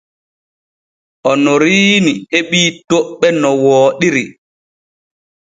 Onoriini 1.29 2.13
heɓii 2.31 2.69
toɓɓe 2.89 3.27
no 3.41 3.49
wooɗiri. 3.63 4.23